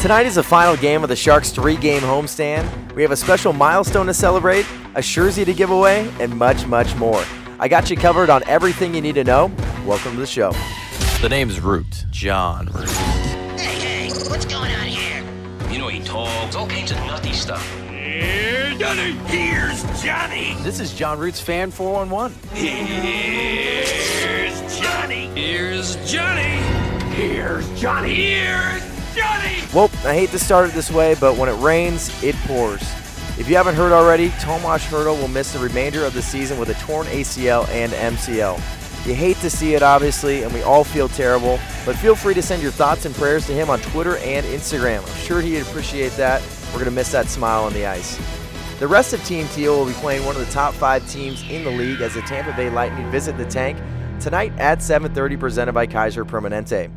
Tonight 0.00 0.26
is 0.26 0.36
the 0.36 0.44
final 0.44 0.76
game 0.76 1.02
of 1.02 1.08
the 1.08 1.16
Sharks' 1.16 1.50
three 1.50 1.74
game 1.76 2.02
homestand. 2.02 2.92
We 2.94 3.02
have 3.02 3.10
a 3.10 3.16
special 3.16 3.52
milestone 3.52 4.06
to 4.06 4.14
celebrate, 4.14 4.64
a 4.94 5.02
jersey 5.02 5.44
to 5.44 5.52
give 5.52 5.70
away, 5.70 6.08
and 6.20 6.38
much, 6.38 6.64
much 6.66 6.94
more. 6.94 7.20
I 7.58 7.66
got 7.66 7.90
you 7.90 7.96
covered 7.96 8.30
on 8.30 8.44
everything 8.46 8.94
you 8.94 9.00
need 9.00 9.16
to 9.16 9.24
know. 9.24 9.50
Welcome 9.84 10.12
to 10.12 10.20
the 10.20 10.26
show. 10.26 10.52
The 11.20 11.28
name's 11.28 11.60
Root. 11.60 12.06
Jon 12.12 12.66
Root. 12.66 12.88
Hey, 13.58 14.08
hey, 14.08 14.08
what's 14.30 14.44
going 14.44 14.70
on 14.70 14.86
here? 14.86 15.24
You 15.68 15.78
know 15.78 15.88
he 15.88 15.98
talks 16.04 16.54
all 16.54 16.68
kinds 16.68 16.92
of 16.92 16.98
nutty 16.98 17.32
stuff. 17.32 17.68
Here's 17.88 18.78
Johnny. 18.78 19.14
Here's 19.26 19.82
Johnny. 20.00 20.54
This 20.62 20.78
is 20.78 20.94
Jon 20.94 21.18
Root's 21.18 21.40
Fan 21.40 21.72
411. 21.72 22.38
Here's 22.54 23.90
Johnny. 24.78 25.26
Here's 25.34 25.96
Johnny. 26.08 26.78
Here's 27.16 27.80
Johnny. 27.80 28.14
Here's 28.14 28.77
Johnny. 29.18 29.58
Well, 29.74 29.90
I 30.04 30.14
hate 30.14 30.30
to 30.30 30.38
start 30.38 30.68
it 30.68 30.74
this 30.74 30.90
way, 30.90 31.16
but 31.18 31.36
when 31.36 31.48
it 31.48 31.60
rains, 31.60 32.10
it 32.22 32.36
pours. 32.46 32.82
If 33.36 33.48
you 33.48 33.56
haven't 33.56 33.74
heard 33.74 33.92
already, 33.92 34.30
Tomas 34.40 34.84
Hertl 34.84 35.20
will 35.20 35.28
miss 35.28 35.52
the 35.52 35.58
remainder 35.58 36.04
of 36.04 36.14
the 36.14 36.22
season 36.22 36.58
with 36.58 36.70
a 36.70 36.74
torn 36.74 37.06
ACL 37.08 37.68
and 37.68 37.92
MCL. 37.92 38.56
You 39.06 39.14
hate 39.14 39.36
to 39.38 39.50
see 39.50 39.74
it, 39.74 39.82
obviously, 39.82 40.42
and 40.42 40.52
we 40.52 40.62
all 40.62 40.84
feel 40.84 41.08
terrible, 41.08 41.58
but 41.86 41.96
feel 41.96 42.14
free 42.14 42.34
to 42.34 42.42
send 42.42 42.62
your 42.62 42.72
thoughts 42.72 43.06
and 43.06 43.14
prayers 43.14 43.46
to 43.46 43.52
him 43.52 43.70
on 43.70 43.80
Twitter 43.80 44.16
and 44.18 44.44
Instagram. 44.46 45.00
I'm 45.00 45.18
sure 45.20 45.40
he'd 45.40 45.60
appreciate 45.60 46.12
that. 46.12 46.42
We're 46.66 46.80
going 46.80 46.84
to 46.86 46.90
miss 46.90 47.12
that 47.12 47.28
smile 47.28 47.64
on 47.64 47.72
the 47.72 47.86
ice. 47.86 48.18
The 48.78 48.86
rest 48.86 49.12
of 49.12 49.24
Team 49.24 49.48
Teal 49.48 49.78
will 49.78 49.86
be 49.86 49.92
playing 49.94 50.24
one 50.24 50.36
of 50.36 50.44
the 50.44 50.52
top 50.52 50.74
five 50.74 51.08
teams 51.10 51.42
in 51.48 51.64
the 51.64 51.70
league 51.70 52.00
as 52.00 52.14
the 52.14 52.22
Tampa 52.22 52.52
Bay 52.56 52.70
Lightning 52.70 53.10
visit 53.10 53.36
the 53.36 53.46
tank 53.46 53.78
tonight 54.20 54.52
at 54.58 54.78
7.30 54.78 55.38
presented 55.40 55.72
by 55.72 55.86
Kaiser 55.86 56.24
Permanente. 56.24 56.90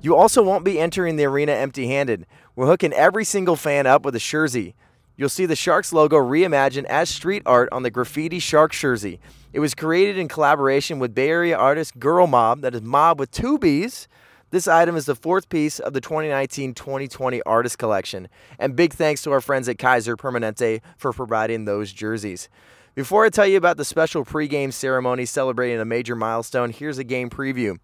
You 0.00 0.14
also 0.14 0.42
won't 0.42 0.64
be 0.64 0.78
entering 0.78 1.16
the 1.16 1.24
arena 1.24 1.52
empty-handed. 1.52 2.24
We're 2.54 2.66
hooking 2.66 2.92
every 2.92 3.24
single 3.24 3.56
fan 3.56 3.86
up 3.86 4.04
with 4.04 4.14
a 4.14 4.20
jersey. 4.20 4.76
You'll 5.16 5.28
see 5.28 5.46
the 5.46 5.56
Sharks 5.56 5.92
logo 5.92 6.16
reimagined 6.16 6.84
as 6.84 7.10
street 7.10 7.42
art 7.44 7.68
on 7.72 7.82
the 7.82 7.90
graffiti 7.90 8.38
Shark 8.38 8.70
jersey. 8.70 9.18
It 9.52 9.58
was 9.58 9.74
created 9.74 10.16
in 10.16 10.28
collaboration 10.28 11.00
with 11.00 11.16
Bay 11.16 11.30
Area 11.30 11.56
artist 11.56 11.98
Girl 11.98 12.28
Mobb, 12.28 12.60
that 12.60 12.76
is 12.76 12.82
Mob 12.82 13.18
with 13.18 13.32
two 13.32 13.58
B's. 13.58 14.06
This 14.50 14.68
item 14.68 14.94
is 14.94 15.06
the 15.06 15.16
fourth 15.16 15.48
piece 15.48 15.80
of 15.80 15.92
the 15.94 16.00
2019 16.00 16.74
2020 16.74 17.42
artist 17.42 17.78
collection. 17.78 18.28
And 18.60 18.76
big 18.76 18.92
thanks 18.92 19.22
to 19.22 19.32
our 19.32 19.40
friends 19.40 19.68
at 19.68 19.78
Kaiser 19.78 20.16
Permanente 20.16 20.80
for 20.96 21.12
providing 21.12 21.64
those 21.64 21.92
jerseys. 21.92 22.48
Before 22.94 23.24
I 23.24 23.30
tell 23.30 23.46
you 23.46 23.56
about 23.56 23.76
the 23.76 23.84
special 23.84 24.24
pregame 24.24 24.72
ceremony 24.72 25.26
celebrating 25.26 25.80
a 25.80 25.84
major 25.84 26.14
milestone, 26.14 26.70
here's 26.70 26.98
a 26.98 27.04
game 27.04 27.28
preview. 27.28 27.78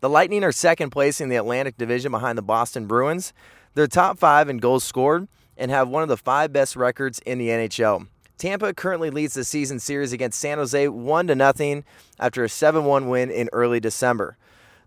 The 0.00 0.08
Lightning 0.08 0.44
are 0.44 0.52
second 0.52 0.90
place 0.90 1.20
in 1.20 1.28
the 1.28 1.34
Atlantic 1.34 1.76
Division 1.76 2.12
behind 2.12 2.38
the 2.38 2.42
Boston 2.42 2.86
Bruins. 2.86 3.32
They're 3.74 3.88
top 3.88 4.16
five 4.16 4.48
in 4.48 4.58
goals 4.58 4.84
scored 4.84 5.26
and 5.56 5.72
have 5.72 5.88
one 5.88 6.04
of 6.04 6.08
the 6.08 6.16
five 6.16 6.52
best 6.52 6.76
records 6.76 7.18
in 7.26 7.38
the 7.38 7.48
NHL. 7.48 8.06
Tampa 8.36 8.72
currently 8.72 9.10
leads 9.10 9.34
the 9.34 9.42
season 9.42 9.80
series 9.80 10.12
against 10.12 10.38
San 10.38 10.58
Jose 10.58 10.86
1 10.86 11.26
to 11.26 11.34
nothing 11.34 11.84
after 12.20 12.44
a 12.44 12.46
7-1 12.46 13.08
win 13.08 13.28
in 13.28 13.48
early 13.52 13.80
December. 13.80 14.36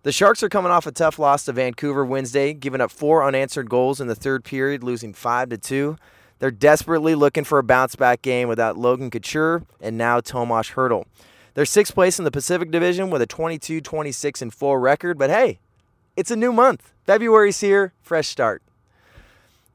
The 0.03 0.13
Sharks 0.13 0.43
are 0.43 0.49
coming 0.49 0.71
off 0.71 0.87
a 0.87 0.93
tough 0.93 1.19
loss 1.19 1.43
to 1.43 1.51
Vancouver 1.51 2.05
Wednesday, 2.05 2.53
giving 2.53 2.79
up 2.79 2.89
four 2.89 3.21
unanswered 3.25 3.69
goals 3.69 3.99
in 3.99 4.07
the 4.07 4.15
third 4.15 4.45
period, 4.45 4.81
losing 4.81 5.13
5 5.13 5.49
to 5.49 5.57
2. 5.57 5.97
They're 6.39 6.51
desperately 6.51 7.15
looking 7.15 7.43
for 7.43 7.59
a 7.59 7.63
bounce 7.63 7.97
back 7.97 8.21
game 8.21 8.47
without 8.47 8.77
Logan 8.77 9.11
Couture 9.11 9.63
and 9.81 9.97
now 9.97 10.21
Tomas 10.21 10.71
Hertl. 10.71 11.03
They're 11.53 11.65
sixth 11.65 11.93
place 11.93 12.17
in 12.17 12.25
the 12.25 12.31
Pacific 12.31 12.71
Division 12.71 13.09
with 13.09 13.21
a 13.21 13.27
22 13.27 13.81
26 13.81 14.41
and 14.41 14.53
4 14.53 14.79
record, 14.79 15.17
but 15.17 15.29
hey, 15.29 15.59
it's 16.15 16.31
a 16.31 16.35
new 16.35 16.53
month. 16.53 16.93
February's 17.05 17.59
here, 17.59 17.93
fresh 18.01 18.27
start. 18.27 18.63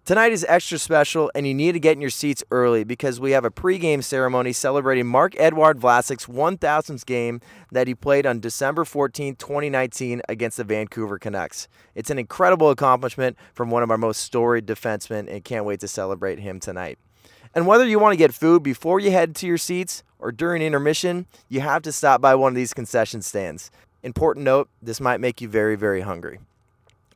Tonight 0.06 0.30
is 0.30 0.46
extra 0.48 0.78
special, 0.78 1.32
and 1.34 1.48
you 1.48 1.52
need 1.52 1.72
to 1.72 1.80
get 1.80 1.94
in 1.94 2.00
your 2.00 2.10
seats 2.10 2.44
early 2.52 2.84
because 2.84 3.18
we 3.18 3.32
have 3.32 3.44
a 3.44 3.50
pregame 3.50 4.04
ceremony 4.04 4.52
celebrating 4.52 5.04
Marc-Edouard 5.04 5.80
Vlasic's 5.80 6.26
1000th 6.26 7.04
game 7.06 7.40
that 7.72 7.88
he 7.88 7.94
played 7.94 8.24
on 8.24 8.38
December 8.38 8.84
14, 8.84 9.34
2019, 9.34 10.22
against 10.28 10.58
the 10.58 10.64
Vancouver 10.64 11.18
Canucks. 11.18 11.66
It's 11.96 12.08
an 12.08 12.20
incredible 12.20 12.70
accomplishment 12.70 13.36
from 13.52 13.68
one 13.68 13.82
of 13.82 13.90
our 13.90 13.98
most 13.98 14.20
storied 14.20 14.64
defensemen, 14.64 15.28
and 15.28 15.42
can't 15.42 15.64
wait 15.64 15.80
to 15.80 15.88
celebrate 15.88 16.38
him 16.38 16.60
tonight. 16.60 17.00
And 17.56 17.66
whether 17.66 17.86
you 17.86 17.98
want 17.98 18.12
to 18.12 18.18
get 18.18 18.34
food 18.34 18.62
before 18.62 19.00
you 19.00 19.10
head 19.10 19.34
to 19.36 19.46
your 19.46 19.56
seats 19.56 20.02
or 20.18 20.30
during 20.30 20.60
intermission, 20.60 21.24
you 21.48 21.62
have 21.62 21.80
to 21.84 21.90
stop 21.90 22.20
by 22.20 22.34
one 22.34 22.52
of 22.52 22.54
these 22.54 22.74
concession 22.74 23.22
stands. 23.22 23.70
Important 24.02 24.44
note 24.44 24.68
this 24.82 25.00
might 25.00 25.22
make 25.22 25.40
you 25.40 25.48
very, 25.48 25.74
very 25.74 26.02
hungry. 26.02 26.38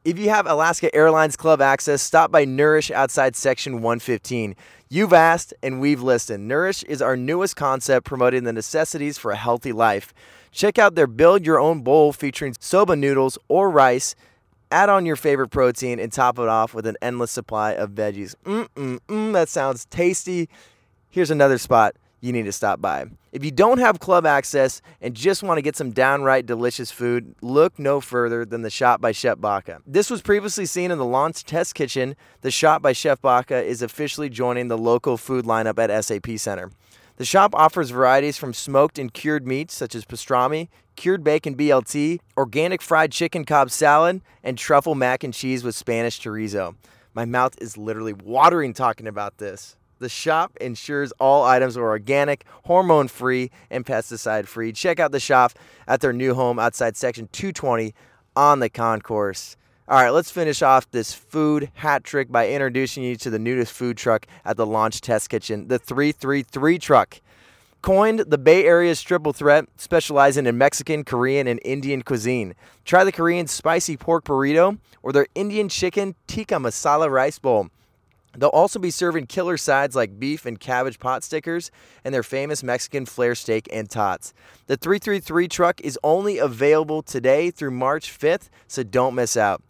If 0.02 0.18
you 0.18 0.30
have 0.30 0.46
Alaska 0.46 0.92
Airlines 0.94 1.36
Club 1.36 1.60
access, 1.60 2.00
stop 2.00 2.32
by 2.32 2.46
Nourish 2.46 2.90
outside 2.90 3.36
section 3.36 3.82
115. 3.82 4.56
You've 4.88 5.12
asked 5.12 5.52
and 5.62 5.78
we've 5.78 6.00
listened. 6.00 6.48
Nourish 6.48 6.84
is 6.84 7.02
our 7.02 7.18
newest 7.18 7.54
concept 7.54 8.06
promoting 8.06 8.44
the 8.44 8.52
necessities 8.54 9.18
for 9.18 9.32
a 9.32 9.36
healthy 9.36 9.72
life. 9.72 10.14
Check 10.52 10.78
out 10.78 10.94
their 10.94 11.06
Build 11.06 11.44
Your 11.44 11.60
Own 11.60 11.82
Bowl 11.82 12.14
featuring 12.14 12.54
soba 12.58 12.96
noodles 12.96 13.36
or 13.48 13.68
rice. 13.68 14.14
Add 14.72 14.88
on 14.88 15.04
your 15.04 15.16
favorite 15.16 15.48
protein 15.48 15.98
and 15.98 16.12
top 16.12 16.38
it 16.38 16.48
off 16.48 16.75
with 16.75 16.86
an 16.86 16.97
endless 17.03 17.32
supply 17.32 17.72
of 17.72 17.91
veggies. 17.91 18.36
Mmm, 18.44 18.69
mmm, 18.76 19.00
mmm, 19.08 19.32
that 19.32 19.48
sounds 19.48 19.84
tasty. 19.86 20.48
Here's 21.08 21.31
another 21.31 21.58
spot 21.58 21.97
you 22.20 22.32
need 22.32 22.44
to 22.44 22.53
stop 22.53 22.81
by. 22.81 23.06
If 23.32 23.44
you 23.44 23.50
don't 23.50 23.78
have 23.78 23.98
club 23.98 24.26
access 24.26 24.81
and 25.00 25.14
just 25.14 25.42
want 25.42 25.58
to 25.58 25.62
get 25.62 25.75
some 25.75 25.91
downright 25.91 26.47
delicious 26.47 26.92
food, 26.92 27.34
look 27.41 27.78
no 27.78 28.00
further 28.00 28.44
than 28.44 28.62
the 28.62 28.70
Shop 28.70 29.00
by 29.00 29.10
Chef 29.10 29.41
Baca. 29.41 29.81
This 29.86 30.10
was 30.10 30.20
previously 30.22 30.66
seen 30.66 30.91
in 30.91 30.98
the 30.98 31.04
launch 31.04 31.44
test 31.44 31.75
kitchen. 31.75 32.14
The 32.42 32.50
Shop 32.50 32.82
by 32.82 32.92
Chef 32.92 33.20
Baca 33.20 33.62
is 33.62 33.82
officially 33.82 34.28
joining 34.28 34.69
the 34.69 34.78
local 34.78 35.16
food 35.16 35.47
lineup 35.47 35.78
at 35.78 36.04
SAP 36.04 36.38
Center. 36.38 36.70
The 37.16 37.26
shop 37.26 37.54
offers 37.54 37.91
varieties 37.91 38.38
from 38.38 38.54
smoked 38.54 38.98
and 38.98 39.12
cured 39.12 39.47
meats 39.47 39.75
such 39.75 39.94
as 39.94 40.06
pastrami, 40.06 40.69
cured 41.00 41.25
bacon 41.25 41.56
BLT, 41.56 42.19
organic 42.37 42.83
fried 42.83 43.11
chicken 43.11 43.47
Cobb 43.47 43.71
salad, 43.71 44.21
and 44.44 44.59
truffle 44.59 44.94
mac 44.94 45.25
and 45.25 45.33
cheese 45.33 45.65
with 45.65 45.75
Spanish 45.75 46.21
chorizo. 46.21 46.75
My 47.15 47.25
mouth 47.25 47.55
is 47.59 47.78
literally 47.78 48.12
watering 48.12 48.75
talking 48.75 49.06
about 49.06 49.38
this. 49.38 49.77
The 49.99 50.11
shop 50.11 50.59
ensures 50.61 51.11
all 51.12 51.43
items 51.43 51.78
are 51.78 51.88
organic, 51.88 52.44
hormone 52.65 53.09
free, 53.09 53.50
and 53.71 53.87
pesticide 53.87 54.47
free. 54.47 54.72
Check 54.72 55.00
out 55.00 55.11
the 55.11 55.21
shop 55.21 55.53
at 55.88 56.03
their 56.03 56.12
new 56.12 56.34
home 56.34 56.59
outside 56.59 56.99
section 56.99 57.31
220 57.32 57.94
on 58.37 58.61
the 58.61 58.69
concourse. 58.69 59.56
All 59.88 60.03
right, 60.03 60.11
let's 60.11 60.31
finish 60.31 60.61
off 60.61 60.91
this 60.91 61.15
food 61.15 61.71
hat 61.77 62.05
trick 62.05 62.31
by 62.31 62.50
introducing 62.50 63.05
you 63.05 63.17
to 63.17 63.31
the 63.31 63.38
newest 63.38 63.72
food 63.72 63.97
truck 63.97 64.27
at 64.44 64.59
the 64.59 64.67
launch 64.67 65.00
test 65.00 65.31
kitchen, 65.31 65.69
the 65.69 65.78
333 65.78 66.78
truck. 66.78 67.22
Coined 67.82 68.20
the 68.20 68.36
Bay 68.36 68.66
Area's 68.66 69.00
triple 69.00 69.32
threat, 69.32 69.64
specializing 69.78 70.44
in 70.44 70.58
Mexican, 70.58 71.02
Korean, 71.02 71.46
and 71.46 71.58
Indian 71.64 72.02
cuisine. 72.02 72.54
Try 72.84 73.04
the 73.04 73.12
Korean 73.12 73.46
spicy 73.46 73.96
pork 73.96 74.24
burrito 74.24 74.78
or 75.02 75.12
their 75.12 75.26
Indian 75.34 75.70
chicken 75.70 76.14
tikka 76.26 76.56
masala 76.56 77.10
rice 77.10 77.38
bowl. 77.38 77.70
They'll 78.37 78.50
also 78.50 78.78
be 78.78 78.90
serving 78.90 79.26
killer 79.26 79.56
sides 79.56 79.96
like 79.96 80.20
beef 80.20 80.44
and 80.44 80.60
cabbage 80.60 80.99
pot 80.99 81.25
stickers 81.25 81.70
and 82.05 82.14
their 82.14 82.22
famous 82.22 82.62
Mexican 82.62 83.06
flare 83.06 83.34
steak 83.34 83.66
and 83.72 83.88
tots. 83.88 84.34
The 84.66 84.76
333 84.76 85.49
truck 85.49 85.81
is 85.81 85.99
only 86.05 86.37
available 86.37 87.02
today 87.02 87.50
through 87.50 87.72
March 87.72 88.16
5th, 88.16 88.50
so 88.69 88.82
don't 88.82 89.14
miss 89.14 89.38
out. 89.38 89.62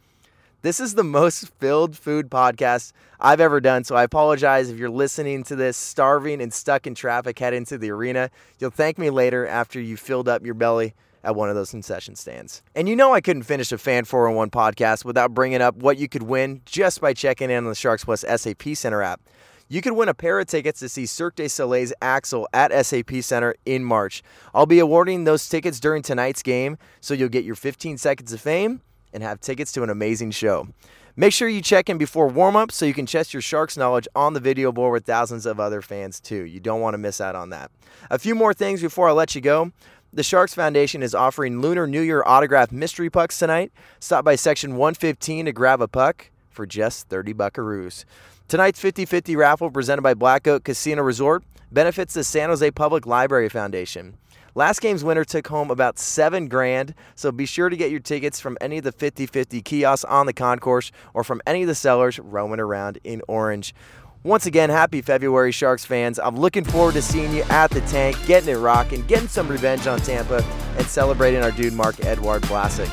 This 0.62 0.78
is 0.78 0.94
the 0.94 1.02
most 1.02 1.48
filled 1.58 1.96
food 1.96 2.28
podcast 2.28 2.92
I've 3.18 3.40
ever 3.40 3.62
done, 3.62 3.82
so 3.82 3.96
I 3.96 4.02
apologize 4.02 4.68
if 4.68 4.76
you're 4.76 4.90
listening 4.90 5.42
to 5.44 5.56
this 5.56 5.74
starving 5.74 6.42
and 6.42 6.52
stuck 6.52 6.86
in 6.86 6.94
traffic 6.94 7.38
heading 7.38 7.64
to 7.64 7.78
the 7.78 7.90
arena. 7.90 8.30
You'll 8.58 8.70
thank 8.70 8.98
me 8.98 9.08
later 9.08 9.46
after 9.46 9.80
you 9.80 9.96
filled 9.96 10.28
up 10.28 10.44
your 10.44 10.52
belly 10.52 10.92
at 11.24 11.34
one 11.34 11.48
of 11.48 11.54
those 11.54 11.70
concession 11.70 12.14
stands. 12.14 12.62
And 12.74 12.90
you 12.90 12.94
know 12.94 13.14
I 13.14 13.22
couldn't 13.22 13.44
finish 13.44 13.72
a 13.72 13.78
Fan 13.78 14.04
411 14.04 14.50
podcast 14.50 15.02
without 15.02 15.32
bringing 15.32 15.62
up 15.62 15.76
what 15.76 15.96
you 15.96 16.10
could 16.10 16.24
win 16.24 16.60
just 16.66 17.00
by 17.00 17.14
checking 17.14 17.48
in 17.48 17.64
on 17.64 17.70
the 17.70 17.74
Sharks 17.74 18.04
Plus 18.04 18.20
SAP 18.20 18.74
Center 18.74 19.00
app. 19.00 19.22
You 19.70 19.80
could 19.80 19.94
win 19.94 20.10
a 20.10 20.14
pair 20.14 20.38
of 20.40 20.46
tickets 20.46 20.80
to 20.80 20.90
see 20.90 21.06
Cirque 21.06 21.36
du 21.36 21.48
Soleil's 21.48 21.94
Axel 22.02 22.46
at 22.52 22.70
SAP 22.84 23.22
Center 23.22 23.54
in 23.64 23.82
March. 23.82 24.22
I'll 24.52 24.66
be 24.66 24.78
awarding 24.78 25.24
those 25.24 25.48
tickets 25.48 25.80
during 25.80 26.02
tonight's 26.02 26.42
game, 26.42 26.76
so 27.00 27.14
you'll 27.14 27.30
get 27.30 27.44
your 27.44 27.54
15 27.54 27.96
seconds 27.96 28.34
of 28.34 28.42
fame 28.42 28.82
and 29.12 29.22
have 29.22 29.40
tickets 29.40 29.72
to 29.72 29.82
an 29.82 29.90
amazing 29.90 30.30
show. 30.30 30.68
Make 31.16 31.32
sure 31.32 31.48
you 31.48 31.60
check 31.60 31.88
in 31.88 31.98
before 31.98 32.28
warm 32.28 32.56
up 32.56 32.72
so 32.72 32.86
you 32.86 32.94
can 32.94 33.06
test 33.06 33.34
your 33.34 33.42
Sharks 33.42 33.76
knowledge 33.76 34.08
on 34.14 34.32
the 34.32 34.40
video 34.40 34.72
board 34.72 34.92
with 34.92 35.04
thousands 35.04 35.44
of 35.44 35.58
other 35.58 35.82
fans, 35.82 36.20
too. 36.20 36.44
You 36.44 36.60
don't 36.60 36.80
want 36.80 36.94
to 36.94 36.98
miss 36.98 37.20
out 37.20 37.34
on 37.34 37.50
that. 37.50 37.70
A 38.10 38.18
few 38.18 38.34
more 38.34 38.54
things 38.54 38.80
before 38.80 39.08
I 39.08 39.12
let 39.12 39.34
you 39.34 39.40
go. 39.40 39.72
The 40.12 40.22
Sharks 40.22 40.54
Foundation 40.54 41.02
is 41.02 41.14
offering 41.14 41.60
Lunar 41.60 41.86
New 41.86 42.00
Year 42.00 42.22
autograph 42.26 42.72
mystery 42.72 43.10
pucks 43.10 43.38
tonight. 43.38 43.72
Stop 44.00 44.24
by 44.24 44.34
section 44.34 44.76
115 44.76 45.46
to 45.46 45.52
grab 45.52 45.80
a 45.80 45.88
puck 45.88 46.30
for 46.48 46.66
just 46.66 47.08
30 47.08 47.34
buckaroos. 47.34 48.04
Tonight's 48.48 48.80
50 48.80 49.04
50 49.04 49.36
raffle 49.36 49.70
presented 49.70 50.02
by 50.02 50.14
Black 50.14 50.48
Oak 50.48 50.64
Casino 50.64 51.02
Resort 51.02 51.44
benefits 51.70 52.14
the 52.14 52.24
San 52.24 52.48
Jose 52.48 52.68
Public 52.72 53.06
Library 53.06 53.48
Foundation. 53.48 54.16
Last 54.54 54.80
game's 54.80 55.04
winner 55.04 55.24
took 55.24 55.46
home 55.46 55.70
about 55.70 55.98
seven 55.98 56.48
grand, 56.48 56.94
so 57.14 57.30
be 57.30 57.46
sure 57.46 57.68
to 57.68 57.76
get 57.76 57.90
your 57.90 58.00
tickets 58.00 58.40
from 58.40 58.58
any 58.60 58.78
of 58.78 58.84
the 58.84 58.92
50 58.92 59.26
50 59.26 59.62
kiosks 59.62 60.04
on 60.04 60.26
the 60.26 60.32
concourse 60.32 60.90
or 61.14 61.22
from 61.22 61.40
any 61.46 61.62
of 61.62 61.68
the 61.68 61.74
sellers 61.74 62.18
roaming 62.18 62.58
around 62.58 62.98
in 63.04 63.22
Orange. 63.28 63.74
Once 64.22 64.46
again, 64.46 64.68
happy 64.68 65.00
February, 65.00 65.52
Sharks 65.52 65.84
fans. 65.84 66.18
I'm 66.18 66.36
looking 66.36 66.64
forward 66.64 66.94
to 66.94 67.02
seeing 67.02 67.32
you 67.32 67.42
at 67.44 67.70
the 67.70 67.80
tank, 67.82 68.18
getting 68.26 68.54
it 68.54 68.58
rocking, 68.58 69.06
getting 69.06 69.28
some 69.28 69.48
revenge 69.48 69.86
on 69.86 69.98
Tampa, 70.00 70.44
and 70.76 70.86
celebrating 70.86 71.42
our 71.42 71.52
dude 71.52 71.72
Marc-Edouard 71.72 72.42
Vlasic. 72.42 72.90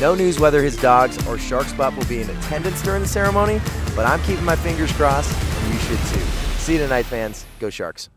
No 0.00 0.14
news 0.14 0.40
whether 0.40 0.62
his 0.62 0.76
dogs 0.78 1.24
or 1.28 1.38
Sharks 1.38 1.72
Butt 1.74 1.94
will 1.94 2.06
be 2.06 2.22
in 2.22 2.30
attendance 2.30 2.82
during 2.82 3.02
the 3.02 3.08
ceremony, 3.08 3.60
but 3.94 4.06
I'm 4.06 4.20
keeping 4.22 4.44
my 4.44 4.56
fingers 4.56 4.90
crossed, 4.92 5.30
and 5.40 5.74
you 5.74 5.78
should 5.80 5.98
too. 6.08 6.24
See 6.56 6.72
you 6.72 6.78
tonight, 6.78 7.04
fans. 7.04 7.44
Go 7.60 7.70
Sharks. 7.70 8.08